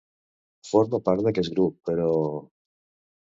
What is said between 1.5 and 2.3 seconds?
grup, però?